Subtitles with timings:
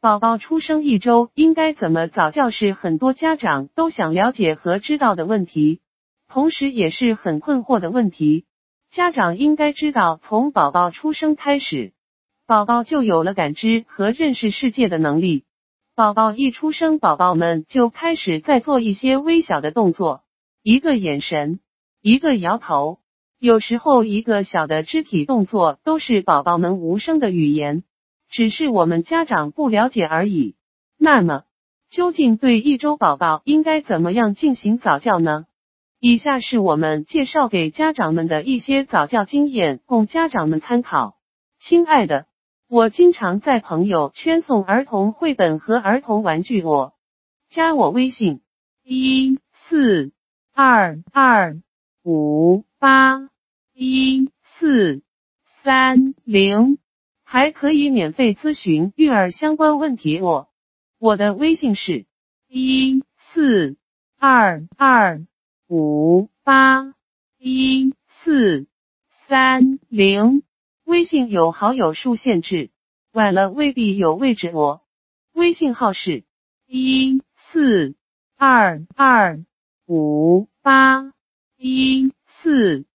[0.00, 5.80] 宝宝出生一周应该怎么早教是很多家长都想了解和知道的问题，
[6.28, 8.44] 同时也是很困惑的问题。
[8.92, 11.94] 家长应该知道，从宝宝出生开始，
[12.46, 15.42] 宝宝就有了感知和认识世界的能力。
[15.96, 20.22] 宝宝一出生，宝宝们就开始在做一些微小的动作，
[20.62, 21.58] 一个眼神，
[22.00, 23.00] 一个摇头，
[23.40, 27.82] 有时候一个小的肢体动作，都是宝宝们无声的语言。
[28.28, 30.54] 只是我们家长不了解而已。
[30.98, 31.44] 那么，
[31.90, 35.46] 究竟对一周宝宝应该怎么样进行早教呢？
[36.00, 41.16] 以下是我们介绍给家长们的一些早教经验，供家长们参考。
[41.60, 42.26] 亲爱的，
[42.68, 46.94] 我经常在朋友圈送儿童绘本和儿童玩具，我
[47.50, 48.42] 加我微信：
[48.84, 50.12] 一四
[50.54, 51.56] 二二
[52.04, 53.28] 五八
[53.74, 55.02] 一四
[55.64, 56.78] 三零。
[57.30, 60.18] 还可以免费咨询育儿相关问题。
[60.18, 60.48] 我
[60.98, 62.06] 我的微信是
[62.48, 63.76] 一四
[64.18, 65.26] 二二
[65.68, 66.94] 五八
[67.36, 68.66] 一四
[69.26, 70.42] 三零，
[70.86, 72.70] 微信有好友数限制，
[73.12, 74.50] 晚了未必有位置。
[74.54, 74.80] 我
[75.34, 76.24] 微信号是
[76.66, 77.94] 一四
[78.38, 79.44] 二二
[79.86, 81.12] 五八
[81.58, 82.86] 一四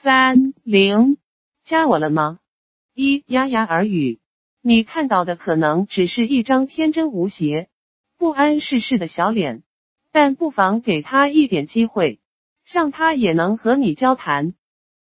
[0.00, 1.18] 三零，
[1.66, 2.38] 加我了吗？
[2.96, 4.20] 一牙牙耳语，
[4.62, 7.68] 你看到的可能只是一张天真无邪、
[8.18, 9.64] 不谙世事的小脸，
[10.12, 12.20] 但不妨给他一点机会，
[12.64, 14.54] 让他也能和你交谈。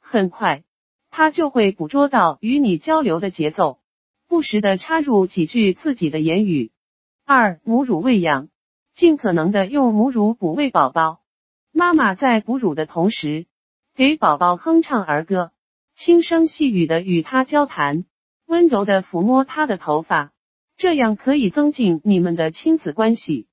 [0.00, 0.64] 很快，
[1.10, 3.80] 他就会捕捉到与你交流的节奏，
[4.28, 6.72] 不时的插入几句自己的言语。
[7.26, 8.48] 二、母乳喂养，
[8.94, 11.20] 尽可能的用母乳哺喂宝宝。
[11.70, 13.44] 妈妈在哺乳的同时，
[13.94, 15.50] 给宝宝哼唱儿歌。
[15.96, 18.04] 轻声细语的与他交谈，
[18.46, 20.32] 温柔的抚摸他的头发，
[20.76, 23.46] 这样可以增进你们的亲子关系。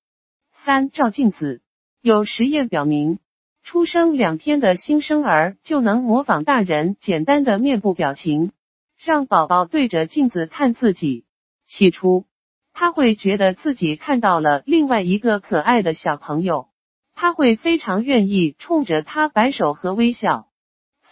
[0.51, 1.61] 三照镜子，
[2.01, 3.19] 有实验表明，
[3.63, 8.51] 出生两天的新生儿就能模仿大人简单的面部表情，
[8.97, 11.25] 让宝宝对着镜子看自己。
[11.67, 12.25] 起初，
[12.73, 16.69] 他会觉得自己看到了另外一个可爱的小朋友，
[17.13, 20.47] 他会非常愿意冲着他摆手和微笑。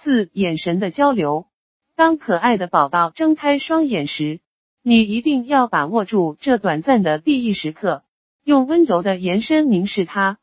[0.02, 1.48] 四眼神的交流，
[1.98, 4.40] 当可爱的宝宝睁开双眼时，
[4.82, 8.04] 你一定要把握住这短暂的第一时刻，
[8.46, 10.40] 用温柔的眼神凝视他。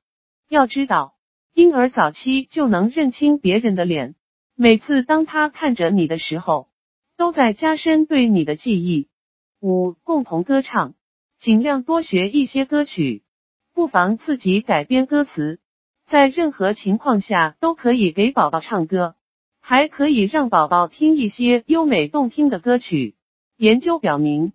[0.50, 1.14] 要知道，
[1.54, 4.14] 婴儿早期就能认清别人的脸，
[4.54, 6.68] 每次当他看着你的时候，
[7.16, 9.08] 都在加深对你的记忆。
[9.60, 10.92] 五共同歌唱，
[11.40, 13.22] 尽量多学一些歌曲，
[13.72, 15.60] 不妨自己改编歌词，
[16.06, 19.14] 在任何情况下都可以给宝宝唱歌。
[19.68, 23.16] 还可以让宝宝听一些优美动听的歌曲。
[23.56, 24.52] 研究表明，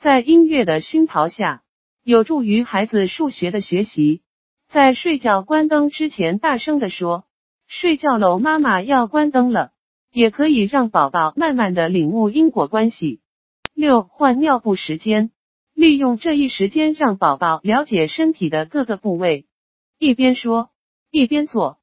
[0.00, 1.62] 在音乐的熏陶下，
[2.02, 4.22] 有助于孩子数学的学习。
[4.70, 7.26] 在睡觉关灯之前，大声的说
[7.68, 9.72] ：“睡觉喽，妈妈要关灯了。”
[10.10, 13.20] 也可以让宝宝慢慢的领悟因果关系。
[13.74, 15.30] 六换尿布时间，
[15.74, 19.44] 利用这一时间让宝宝了解身体的各个部位，
[19.98, 20.70] 一边说
[21.10, 21.76] 一边做。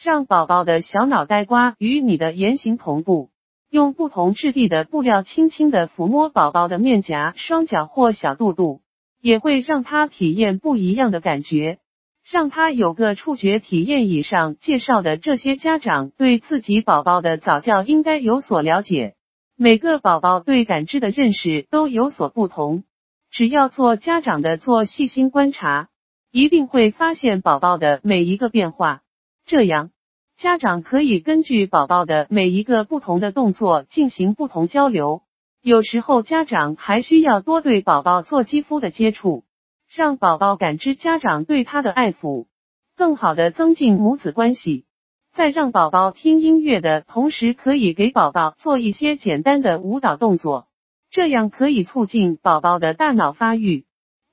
[0.00, 3.30] 让宝宝的小脑袋瓜与你的言行同步，
[3.68, 8.80] 用不同质地的布料轻轻的抚摸宝宝的面颊、双脚或小肚肚，
[9.20, 11.78] 也会让他体验不一样的感觉，
[12.24, 14.08] 让他有个触觉体验。
[14.08, 19.14] 以上介绍的这些家长对自己宝宝的早教应该有所了解。
[19.56, 22.84] 每个宝宝对感知的认识都有所不同，
[23.32, 25.88] 只要做家长的做细心观察，
[26.30, 29.00] 一定会发现宝宝的每一个变化。
[29.48, 29.92] 这样，
[30.36, 35.22] 家长可以根据宝宝的每一个不同的动作进行不同交流。
[35.62, 39.44] 有时候，家长还需要多对宝宝做肌肤的接触，
[39.88, 42.46] 让宝宝感知家长对他的爱抚，
[42.94, 44.84] 更好的增进母子关系。
[45.32, 50.68] 在让宝宝听音乐的同时，可以给宝宝做一些简单的舞蹈动作，
[51.10, 53.86] 这样可以促进宝宝的大脑发育，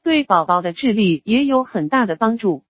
[0.03, 2.63] 对宝宝的智力也有很大的帮助。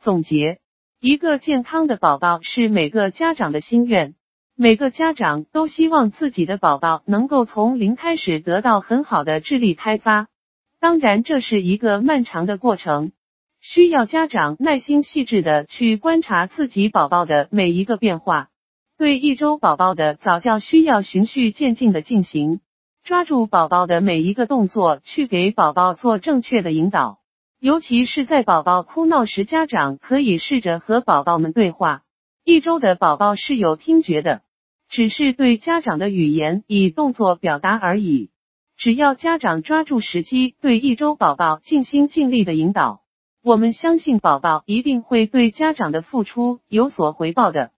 [0.00, 0.58] 总结。
[1.06, 4.14] 一个健康的宝宝是每个家长的心愿，
[4.56, 10.28] 每个家长都希望自己的宝宝能够从零开始得到很好的智力开发。
[10.80, 13.12] 当然，这是一个漫长的过程，
[13.60, 18.48] 需要家长耐心细致的去观察自己宝宝的每一个变化。
[18.96, 22.60] 对一周宝宝的早教需要循序渐进的进行，
[23.02, 27.18] 抓住宝宝的每一个动作，去给宝宝做正确的引导。
[27.64, 32.02] 尤其是在宝宝哭闹时，家长可以试着和宝宝们对话。
[32.44, 34.42] 一周的宝宝是有听觉的，
[34.90, 38.28] 只是对家长的语言以动作表达而已。
[38.76, 43.00] 只要家长抓住时机，对一周宝宝尽心尽力的引导，
[43.42, 47.70] 我们相信宝宝一定会对家长的付出有所回报的。